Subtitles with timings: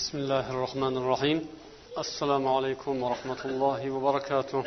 [0.00, 1.38] بسم الله الرحمن الرحيم
[2.04, 4.62] السلام عليكم ورحمة الله وبركاته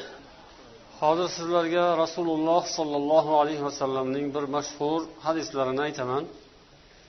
[1.00, 6.24] hozir sizlarga rasululloh sollallohu alayhi vasallamning bir mashhur hadislarini aytaman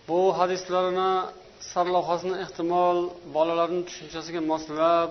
[0.09, 1.13] bu hadislarini
[1.73, 2.99] sarlavhasini ehtimol
[3.37, 5.11] bolalarni tushunchasiga moslab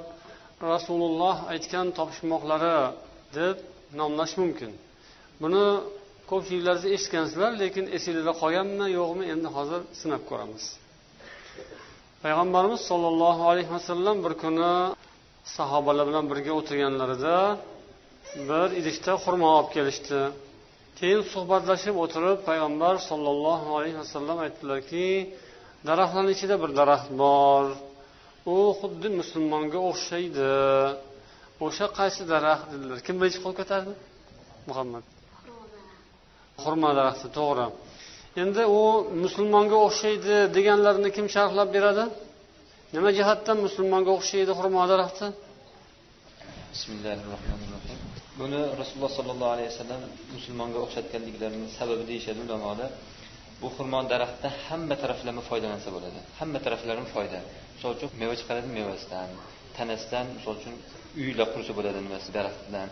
[0.74, 2.78] rasululloh aytgan topishmoqlari
[3.38, 3.58] deb
[4.00, 4.71] nomlash mumkin
[5.44, 5.66] buni
[6.32, 10.66] ko'pchiliklaringiz eshitgansizlar lekin esinglarda qolganmi yo'qmi endi hozir sinab ko'ramiz
[12.24, 14.74] Payg'ambarimiz sollallohu alayhi vasallam bir kuni
[15.57, 17.38] sahobalar bilan birga o'tirganlarida
[18.50, 20.20] bir idishda xurmo olib kelishdi.
[21.00, 25.07] Keyin suhbatlashib o'tirib payg'ambar sollallohu alayhi vasallam aytdilarki
[25.88, 27.66] daraxtlarni ichida bir daraxt bor.
[28.54, 30.50] U xuddi musulmonga o'xshaydi.
[31.65, 32.98] O'sha qaysi daraxt dedilar.
[33.06, 33.94] Kim birinchi qo'l ko'tardi?
[34.70, 35.04] Muhammad.
[36.64, 37.67] Xurmo daraxti to'g'ri.
[38.42, 38.81] Endi u
[39.23, 42.03] musulmonga o'xshaydi deganlarini kim sharhlab beradi?
[42.95, 45.25] Nima jihatdan musulmonga o'xshaydi xurmo daraxti?
[46.73, 48.00] Bismillahi rohmanir rohim
[48.40, 50.02] buni rasululloh sollallohu alayhi vasallam
[50.36, 52.92] musulmonga o'xshatganliklarining sababi deyishadi ulamolar
[53.62, 56.20] bu xurmo daraxtidan hamma taraflama foydalansa bo'ladi.
[56.40, 57.40] Hamma taraflarim foyda.
[57.76, 59.30] Misol uchun meva chiqaradi mevasidan
[59.78, 60.76] tanasidan misol uchun
[61.23, 62.88] uylar qursa bo'ladi nimasi daraxtdan.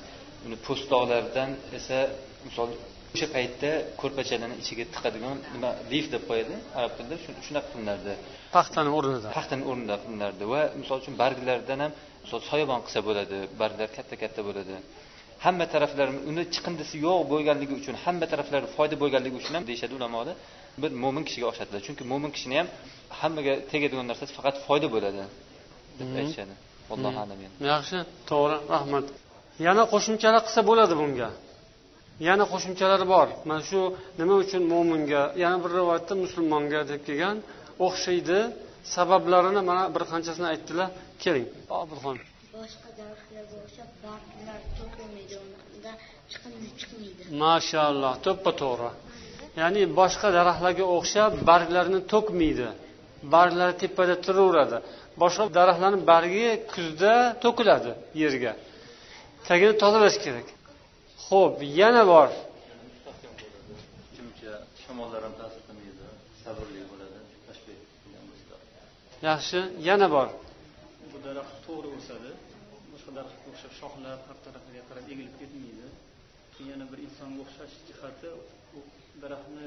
[0.45, 1.99] Uni po'stloqlaridan esa
[2.47, 2.69] misol
[3.13, 3.69] o'sha paytda
[4.01, 7.15] ko'rpachalarni ichiga tiqadigan nima lif deb qo'yadi arab tilida
[7.47, 8.13] shunaqa qilinardi
[8.57, 9.27] paxtani o'rnida.
[9.37, 11.91] Paxtani o'rnida qilinardi va misol uchun barglaridan ham
[12.23, 14.73] misol soyabon qilsa bo'ladi barglar katta katta bo'ladi.
[15.45, 20.35] Hamma taraflari uni chiqindisi yo'q bo'lganligi uchun hamma taraflari foyda bo'lganligi uchun ham deyishadi ulamolar.
[20.81, 22.67] Bir mo'min kishiga o'xshatadi chunki mo'min kishini ham
[23.19, 25.23] hammaga tegadigan narsasi faqat foyda bo'ladi
[25.99, 26.53] deb aytishadi.
[26.93, 27.39] Allohu alam.
[27.71, 27.97] Yaxshi.
[28.31, 28.57] To'g'ri.
[28.75, 29.05] Rahmat.
[29.67, 31.29] Yana qo'shimchalar qilsa bo'ladi bunga
[32.27, 33.27] yana qo'shimchalar bor.
[33.49, 33.79] Mana shu
[34.19, 37.37] nima uchun mo'minga yana bir rivoyatda musulmonga deb kelgan
[37.85, 38.39] o'xshaydi
[38.95, 40.87] sabablarini mana bir qanchasini aytdilar.
[41.23, 41.47] Keling.
[41.81, 42.17] Obidxon
[42.57, 45.35] boshqa daraxtlarga o'xshab barglar to'kilmaydi
[45.75, 45.91] unda
[46.31, 47.21] chiqindi chiqmaydi.
[47.43, 48.91] Mashaalloh to'ppa to'g'ri.
[49.61, 52.67] Ya'ni boshqa daraxtlarga o'xshab barglarni to'kmaydi.
[53.33, 54.77] Barglari tepada turaveradi.
[55.21, 57.91] Boshqa daraxtlarni bargi kuzda to'kiladi
[58.23, 58.53] yerga.
[59.47, 60.47] Tagini tozalash kerak
[61.25, 62.29] ho'p yana bor.
[64.83, 66.05] Shamollar ham ta'sir qilmaydi
[66.43, 67.17] sabrli bo'ladi
[69.29, 70.27] yaxshi yana bor.
[71.11, 72.31] Bu daraxt to'g'ri o'sadi
[72.91, 75.87] boshqa daraxtga o'xshab shoxlar har tarafiga qarab egilib ketmaydi.
[76.69, 78.29] Yana bir insonga o'xshash jihati
[78.77, 78.79] u
[79.23, 79.65] daraxtni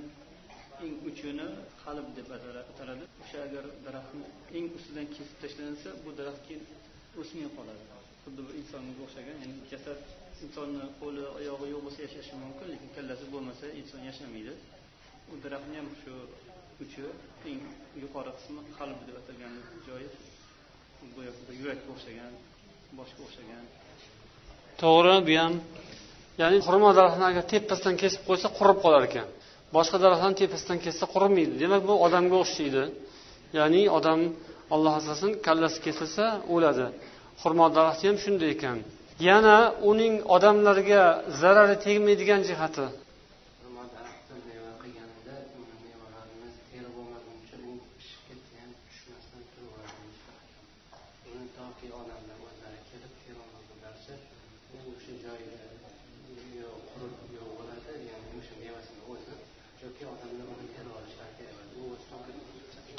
[0.84, 1.48] eng uchini
[1.82, 2.28] qalb deb
[2.70, 4.24] ataladi o'sha agar daraxtni
[4.56, 6.62] eng ustidan kesib tashlansa bu daraxt keyin
[7.20, 7.84] o'smay qoladi.
[8.22, 9.98] Xuddi bir insonga o'xshagan ya'ni jasad
[10.44, 14.52] insonni qo'li oyog'i yo'q bo'lsa yashashi mumkin lekin kallasi bo'lmasa inson yashamaydi.
[15.32, 16.12] U daraxtni ham shu
[16.82, 17.02] uchi
[17.50, 17.60] eng
[18.02, 19.52] yuqori qismi qalb deb atalgan
[19.86, 20.08] joyi.
[21.60, 22.32] Yurakka o'xshagan
[22.98, 23.64] boshga o'xshagan.
[24.82, 25.54] To'g'ri bu ham
[26.40, 29.26] ya'ni xurmo daraxtini agar tepasidan kesib qo'ysa qurib qolar ekan.
[29.76, 32.84] Boshqa daraxtlarni tepasidan kessa qurimaydi demak bu odamga o'xshaydi.
[33.58, 34.20] Ya'ni odam
[34.74, 36.24] olloh asrasin kallasi kesilsa
[36.54, 36.86] o'ladi.
[37.42, 38.78] Xurmo daraxti ham shunday ekan.
[39.28, 39.56] Yana
[39.91, 41.03] uning odamlarga
[41.41, 42.86] zarari tegmaydigan jihati.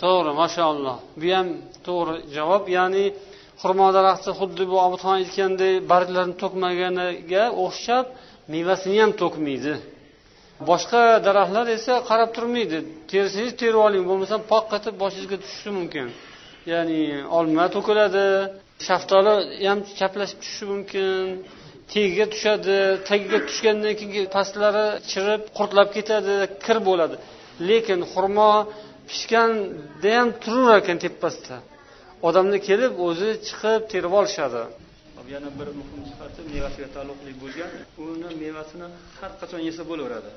[0.02, 1.48] To'g'ri mashaalloh bu ham
[1.88, 3.06] to'g'ri javob ya'ni
[3.62, 8.06] xurmo daraxti xuddi bu obidxon aytganday barglarini to'kmaganiga o'xshab
[8.54, 9.74] mevasini ham to'kmaydi.
[10.70, 12.78] Boshqa daraxtlar esa qarab turmaydi.
[13.12, 16.08] Tersangiz terib oling bo'lmasam poq qilib boshingizga tushishi mumkin.
[16.72, 17.02] Ya'ni
[17.38, 18.26] olma to'kiladi
[18.88, 19.34] shaftoli
[19.70, 21.08] ham chaplashib tushishi mumkin
[21.94, 22.78] tagiga tushadi
[23.10, 26.36] tagiga tushgandan keyin pastlari chirib qurtlab ketadi
[26.66, 27.16] kir bo'ladi.
[27.70, 28.52] Lekin xurmo
[29.10, 31.58] pishganda ham turaverar ekan tepasida.
[32.28, 34.64] Odamlar kelib o'zi chiqib terib olishadi.
[35.36, 37.72] Yana bir muhim jihati mevasiga taalluqli bo'lgan
[38.08, 38.88] uni mevasini
[39.20, 40.32] har qachon yesa bo'laveradi.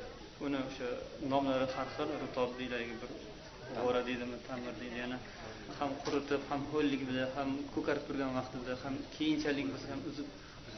[0.47, 0.89] Uni o'sha
[1.33, 3.11] nomlari har xil rutob deyiladi bir
[3.77, 5.17] g'o'ra deydimi tamir deydi yana
[5.79, 10.29] ham quritib ham ho'llik bilan ham ko'karib turgan vaqtida ham keyinchalik bo'lsa ham uzib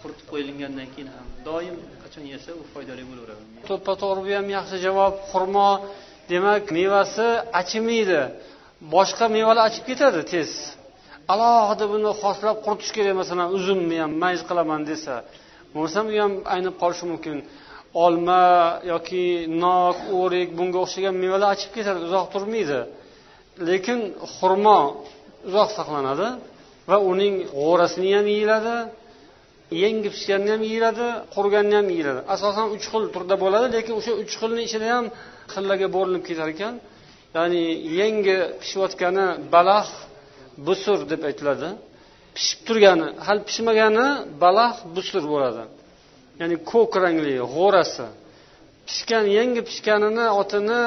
[0.03, 3.43] quritib qo'yilgandan keyin ham doim qachon yesa u foydali bo'laveradi.
[3.71, 5.71] To'ppa to'g'ri bu ham yaxshi javob xurmo.
[6.33, 7.29] Demak mevasi
[7.61, 8.21] achimaydi
[8.95, 10.51] boshqa mevalar achib ketadi tez
[11.33, 15.15] alohida buni xoslab quritish kerak masalan uzumni ham mayz qilaman desa
[15.73, 17.39] bo'lmasam u ham aynib qolishi mumkin.
[18.05, 18.45] Olma
[18.93, 19.25] yoki
[19.65, 22.81] nok o'rik bunga o'xshagan mevalar achib ketadi uzoq turmaydi.
[23.69, 23.99] Lekin
[24.37, 24.81] xurmo
[25.49, 26.29] uzoq saqlanadi
[26.91, 28.77] va uning g'o'rasini ham yeyiladi
[29.83, 32.21] yangi pishganini ham yeyiladi quriganini ham yeyiladi.
[32.35, 35.05] Asosan uch xil turda bo'ladi lekin o'sha uch xilni ichida ham
[35.53, 36.75] xillarga bo'linib ketar ekan.
[37.37, 37.63] Ya'ni
[38.01, 39.89] yangi pishayotgani balax
[40.67, 41.69] busur deb aytiladi.
[42.37, 44.07] Pishib turgani hali pishmagani
[44.43, 45.63] balax busur bo'ladi.
[46.41, 48.07] Ya'ni ko'k rangli g'o'rasi.
[48.89, 50.81] Pishgan yangi pishganini otini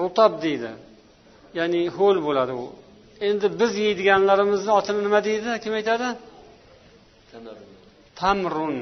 [0.00, 0.72] rutab deydi.
[1.58, 2.66] Ya'ni ho'l bo'ladi u.
[3.28, 5.50] Endi biz yeydiganlarimizni otini nima deydi?
[5.62, 6.08] Kim aytadi?
[8.20, 8.76] Tamrun.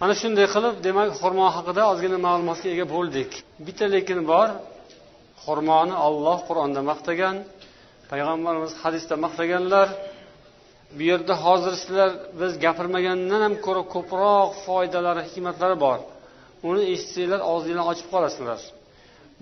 [0.00, 3.30] Mana shunday qilib demak xurmo haqida ozgina ma'lumotga ega bo'ldik.
[3.66, 4.48] Bitta lekin bor
[5.44, 7.36] xurmoni olloh qur'onda maqtagan.
[8.10, 9.88] Payg'ambarimiz hadisda maqtaganlar
[10.96, 12.10] bu yerda hozir sizlar
[12.40, 15.98] biz gapirmagandan ham ko'ra ko'proq foydalari hikmatlari bor.
[16.68, 18.60] Uni eshitsanglar og'zinglarni ochib qolasizlar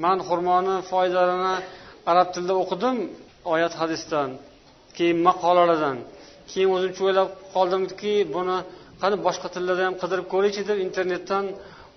[0.05, 1.55] man xurmoni foydalarini
[2.11, 2.97] arab tilida o'qidim
[3.55, 4.29] oyat hadisdan
[4.97, 5.97] keyin maqolalardan
[6.51, 8.59] keyin o'zim o'ylab qoldimki buni
[9.03, 11.45] qani boshqa tillarda ham qidirib ko'raychi deb internetdan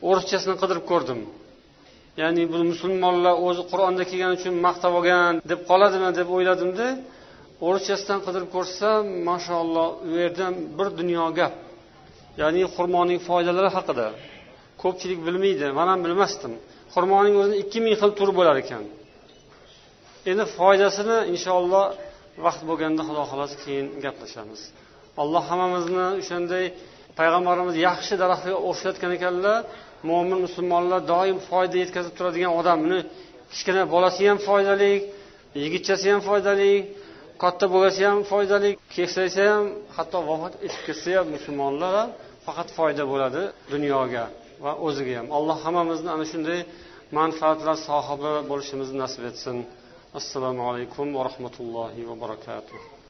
[0.09, 1.19] o'rischasini qidirib ko'rdim.
[2.19, 6.87] Ya'ni bu musulmonlar o'zi qur'onda kelgani uchun maqtab olgan deb qoladimi deb o'yladimda
[7.67, 10.45] o'rischasidan qidirib ko'rsam mashaalloh u yerda
[10.77, 11.53] bir dunyo gap.
[12.41, 14.07] Ya'ni xurmoning foydalari haqida.
[14.81, 16.53] Ko'pchilik bilmaydi man ham bilmasdim.
[16.93, 18.83] Xurmoning o'zini ikki ming xil turi bo'lar ekan.
[20.31, 21.85] Endi foydasini inshaalloh
[22.45, 24.61] vaqt bo'lganda xudo xohlasa keyin gaplashamiz.
[25.21, 26.65] Alloh hammamizni o'shanday
[27.19, 29.57] payg'ambarimiz yaxshi daraxtga o'xshatgan ekanlar
[30.09, 32.77] mo'min musulmonlar doim foyda yetkazib turadigan odam.
[32.87, 32.99] Uni
[33.51, 34.93] kichkina bolasi ham foydali
[35.63, 36.71] yigitchasi ham foydali
[37.43, 39.65] katta bo'lgasi ham foydali keksaysa ham
[39.95, 41.95] hatto vafot etib ketsa ham musulmonlar
[42.45, 43.41] faqat foyda bo'ladi
[43.73, 44.25] dunyoga
[44.63, 45.27] va o'ziga ham.
[45.37, 46.59] Alloh hammamizni ana shunday
[47.19, 49.57] manfaatlar sohibi bo'lishimizni nasib etsin.
[50.19, 53.00] Assalomu alaykum va rahmatullohi va barakatuh.